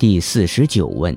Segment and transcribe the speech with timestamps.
[0.00, 1.14] 第四十九问：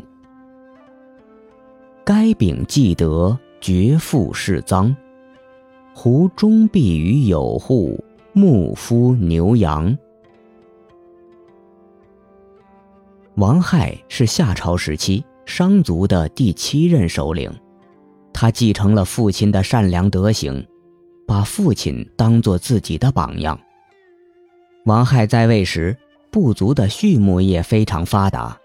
[2.04, 4.94] 该丙既得，绝父是赃，
[5.96, 7.97] 胡终必于有户，
[8.33, 9.97] 牧夫牛羊。
[13.35, 17.50] 王亥是夏朝时期商族的第七任首领，
[18.34, 20.62] 他继承了父亲的善良德行，
[21.26, 23.58] 把父亲当做自己的榜样。
[24.84, 25.96] 王亥在位时，
[26.30, 28.60] 部族的畜牧业非常发达。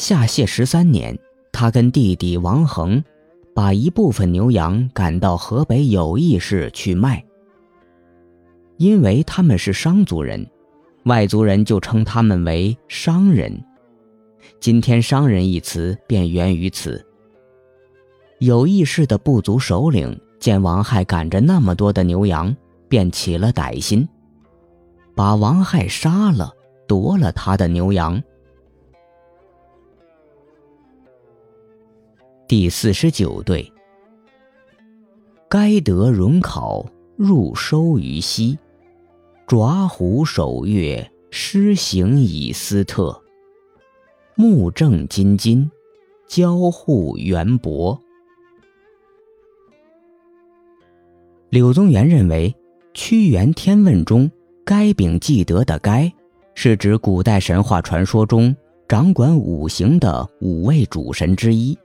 [0.00, 1.14] 下谢十三年，
[1.52, 3.04] 他跟弟弟王恒，
[3.54, 7.22] 把一部分牛羊赶到河北有邑市去卖。
[8.78, 10.48] 因为他们是商族人，
[11.04, 13.62] 外族人就称他们为商人。
[14.58, 17.04] 今天“商人”一词便源于此。
[18.38, 22.56] 有邑市的部族首领见王亥赶着那么多的牛羊，
[22.88, 24.08] 便起了歹心，
[25.14, 26.50] 把王亥杀了，
[26.88, 28.18] 夺了他的牛羊。
[32.50, 33.72] 第四十九对，
[35.48, 36.84] 该得荣考
[37.14, 38.58] 入收于西，
[39.46, 43.22] 爪虎守月施行以斯特，
[44.34, 45.70] 木正金金，
[46.26, 47.96] 交互圆博。
[51.50, 52.52] 柳宗元认为，
[52.92, 54.28] 《屈原天问》中
[54.66, 56.12] “该丙既得”的“该”，
[56.56, 58.52] 是指古代神话传说中
[58.88, 61.78] 掌管五行的五位主神之一。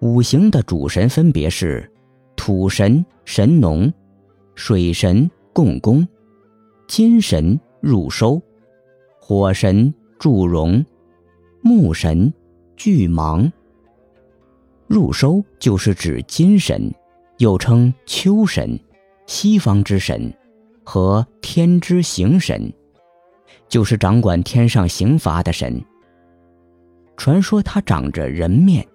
[0.00, 1.90] 五行的主神分别是
[2.36, 3.92] 土神神农、
[4.54, 6.06] 水神共工、
[6.86, 8.40] 金神入收、
[9.20, 10.84] 火神祝融、
[11.62, 12.32] 木神
[12.76, 13.50] 巨芒。
[14.86, 16.94] 入收就是指金神，
[17.38, 18.78] 又称秋神、
[19.26, 20.32] 西方之神
[20.84, 22.72] 和天之行神，
[23.68, 25.84] 就是掌管天上刑罚的神。
[27.16, 28.86] 传说他长着人面。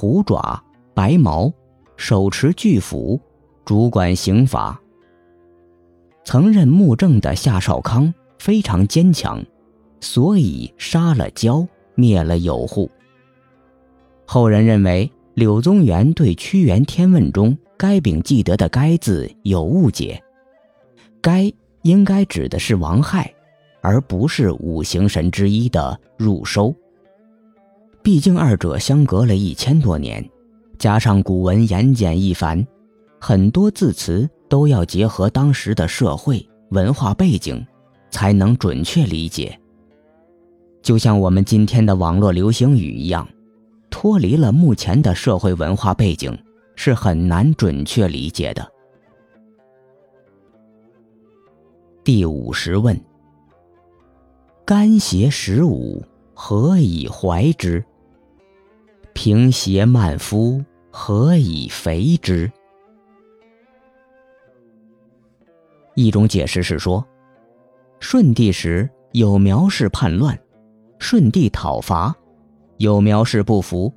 [0.00, 0.58] 虎爪、
[0.94, 1.52] 白毛，
[1.94, 3.20] 手持巨斧，
[3.66, 4.80] 主管刑罚。
[6.24, 9.44] 曾任幕政的夏少康非常坚强，
[10.00, 12.90] 所以杀了焦，灭了有户。
[14.24, 20.18] 后人认为柳宗元对《屈原天问》中“该丙记得”的“该”字有误解
[21.20, 21.52] ，“该”
[21.84, 23.30] 应该指的是王亥，
[23.82, 26.74] 而不是五行神之一的入收。
[28.02, 30.26] 毕竟二者相隔了一千多年，
[30.78, 32.66] 加上古文言简意繁，
[33.20, 37.64] 很多字词都要结合当时的社会文化背景，
[38.10, 39.58] 才能准确理解。
[40.82, 43.28] 就像我们今天的网络流行语一样，
[43.90, 46.36] 脱离了目前的社会文化背景，
[46.76, 48.66] 是很难准确理解的。
[52.02, 52.98] 第五十问：
[54.64, 57.84] 干邪十五，何以怀之？
[59.22, 62.50] 平邪慢夫，何以肥之？
[65.94, 67.06] 一种解释是说，
[68.00, 70.40] 舜帝时有苗氏叛乱，
[70.98, 72.16] 舜帝讨伐，
[72.78, 73.92] 有苗氏不服，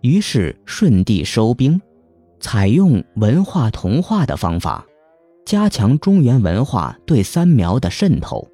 [0.00, 1.82] 于是舜帝收兵，
[2.38, 4.86] 采用文化同化的方法，
[5.44, 8.46] 加强中原文化对三苗的渗透，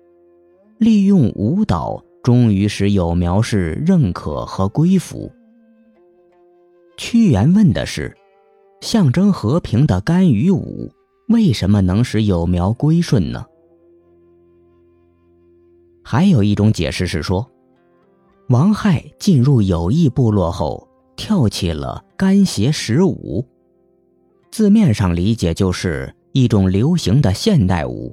[0.79, 5.31] 利用舞蹈，终于使有苗氏认可和归服。
[6.99, 8.13] 屈原问的是：
[8.81, 10.91] 象征和平的干与武，
[11.29, 13.47] 为什么能使有苗归顺呢？
[16.03, 17.49] 还有一种解释是说，
[18.49, 23.47] 王亥进入有意部落后，跳起了干邪十舞，
[24.51, 28.13] 字面上理解就是一种流行的现代舞，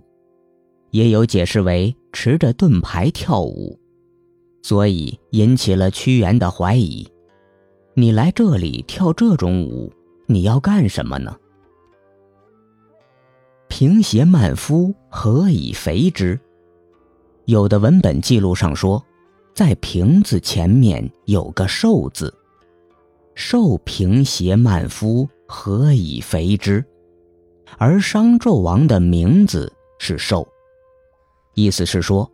[0.91, 3.79] 也有解释为持着盾牌跳舞，
[4.62, 7.07] 所以引起了屈原的怀疑。
[7.97, 9.89] 你来这里跳这种舞，
[10.25, 11.33] 你要干什么呢？
[13.69, 16.38] 平邪慢夫，何以肥之？
[17.45, 19.01] 有的文本记录上说，
[19.53, 22.34] 在平字前面有个寿字，
[23.34, 26.84] 寿平邪慢夫，何以肥之？
[27.78, 30.46] 而商纣王的名字是寿，
[31.53, 32.29] 意思是说，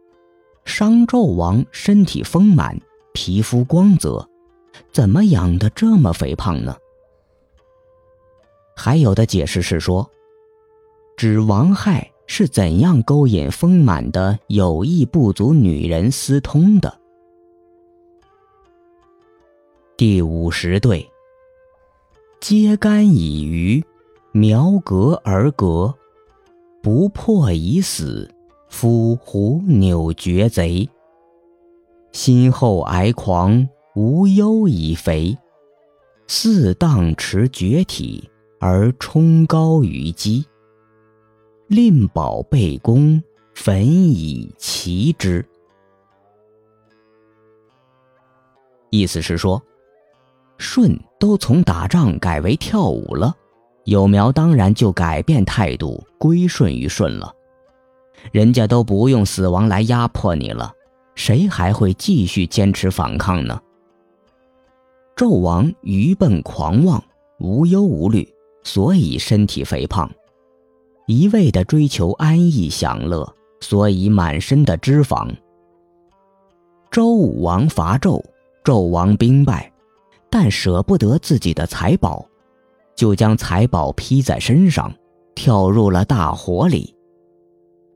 [0.65, 2.75] 商纣王身体丰满，
[3.13, 4.27] 皮肤光泽。
[4.91, 6.75] 怎么养的这么肥胖呢？
[8.75, 10.09] 还有的解释是说，
[11.15, 17.00] 指王亥是怎样勾引丰满的有意不足女人私通的。
[19.97, 21.07] 第五十对，
[22.39, 23.83] 揭竿以鱼，
[24.31, 25.94] 苗革而革，
[26.81, 28.33] 不破已死，
[28.68, 30.89] 夫胡扭绝贼。
[32.13, 35.38] 心后哀狂，无忧以肥。
[36.27, 38.29] 四荡持绝体，
[38.59, 40.45] 而冲高于基。
[41.67, 43.21] 令宝贝公，
[43.53, 45.45] 焚以其之。
[48.89, 49.61] 意思是说，
[50.57, 53.35] 舜都从打仗改为跳舞了，
[53.85, 57.33] 幼苗当然就改变态度，归顺于舜了。
[58.31, 60.73] 人家都不用死亡来压迫你了，
[61.15, 63.59] 谁还会继续坚持反抗呢？
[65.21, 67.03] 纣王愚笨狂妄，
[67.38, 68.27] 无忧无虑，
[68.63, 70.09] 所以身体肥胖。
[71.06, 75.29] 一味的追求安逸享乐，所以满身的脂肪。
[76.89, 78.19] 周武王伐纣，
[78.63, 79.71] 纣王兵败，
[80.27, 82.25] 但舍不得自己的财宝，
[82.95, 84.91] 就将财宝披在身上，
[85.35, 86.95] 跳入了大火里。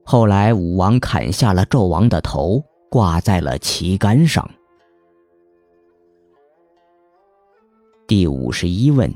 [0.03, 4.47] 后来武王砍下了纣王的头，挂在了旗杆上。
[8.07, 9.11] 第五十一问：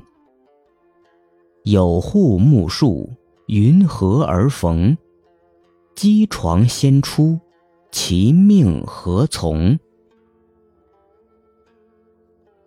[1.63, 3.09] 有户木树。
[3.45, 4.95] 云何而逢？
[5.95, 7.39] 机床先出，
[7.91, 9.77] 其命何从？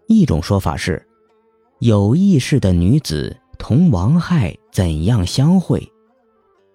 [0.06, 1.04] 一种说法是，
[1.78, 5.88] 有意识的女子同王亥怎样相会？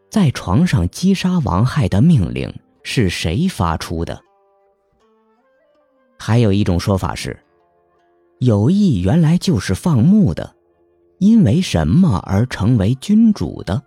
[0.10, 2.54] 在床上击杀王亥的命令
[2.84, 4.22] 是谁发出的？
[6.18, 7.38] 还有一种说法是，
[8.40, 10.56] 有意原来就是放牧的，
[11.20, 13.82] 因为什么而成为君主的？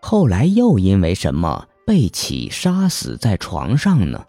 [0.00, 4.24] 后来又因为什么被起杀死在床上呢？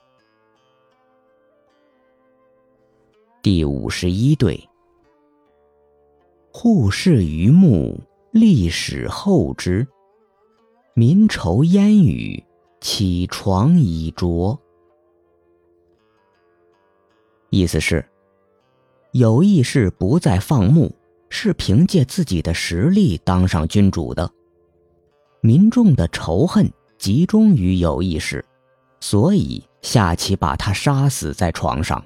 [3.41, 4.67] 第五十一对，
[6.51, 7.99] 护士于木，
[8.31, 9.87] 历史后之。
[10.95, 12.43] 民愁烟雨，
[12.81, 14.59] 起床已着。
[17.51, 18.03] 意思是，
[19.11, 20.95] 有意识不再放牧，
[21.29, 24.29] 是凭借自己的实力当上君主的。
[25.41, 28.45] 民众的仇恨集中于有意识，
[28.99, 32.03] 所以下棋把他杀死在床上。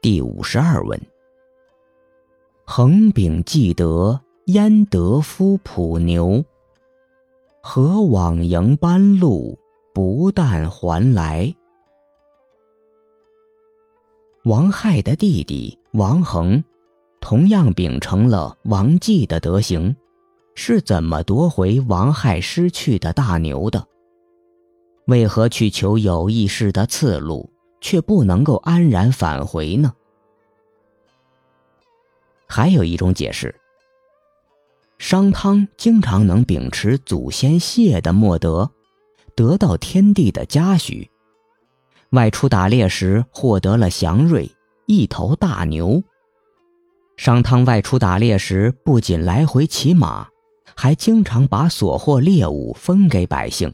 [0.00, 1.00] 第五十二问：
[2.64, 6.44] 横柄既得，焉得夫仆牛？
[7.62, 9.56] 何往迎班路，
[9.94, 11.54] 不但还来？
[14.44, 16.64] 王亥的弟弟王恒。
[17.20, 19.94] 同样秉承了王继的德行，
[20.56, 23.86] 是怎么夺回王亥失去的大牛的？
[25.06, 29.94] 为何去求有意识的次路，却不能够安然返回呢？
[32.48, 33.54] 还有一种解释：
[34.98, 38.72] 商汤经常能秉持祖先谢的莫德，
[39.36, 41.08] 得到天地的嘉许，
[42.12, 44.50] 外出打猎时获得了祥瑞，
[44.86, 46.02] 一头大牛。
[47.16, 50.28] 商汤外出打猎时，不仅来回骑马，
[50.76, 53.72] 还经常把所获猎物分给百姓。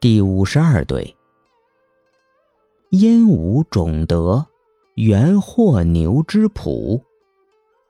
[0.00, 1.16] 第五十二对，
[2.90, 4.46] 因无种德，
[4.94, 7.00] 原获牛之朴，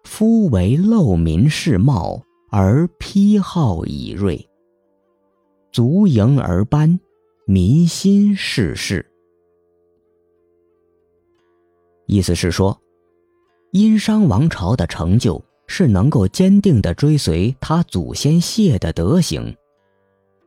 [0.05, 4.47] 夫为陋民士貌，而披号以锐，
[5.77, 6.99] 足盈而班，
[7.45, 9.05] 民心事事。
[12.07, 12.81] 意思是说，
[13.73, 19.55] 殷商王朝的成就是能够坚定地追随他祖先谢的德行，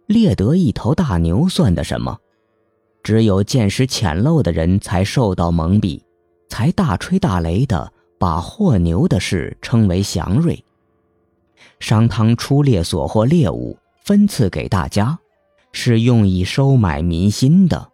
[0.07, 2.17] 猎得一头大牛算得什么？
[3.03, 6.01] 只有见识浅陋的人才受到蒙蔽，
[6.47, 10.65] 才大吹大擂的把获牛的事称为祥瑞。
[11.79, 13.77] 商汤出猎所获猎物
[14.09, 15.19] 分赐给大家，
[15.71, 17.88] 是用以收买民心的。